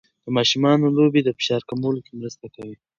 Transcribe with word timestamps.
د 0.25 0.27
ماشومانو 0.37 0.85
لوبې 0.97 1.21
د 1.23 1.29
فشار 1.37 1.61
کمولو 1.69 1.99
کې 2.05 2.11
مرسته 2.19 2.45
کوي. 2.55 2.75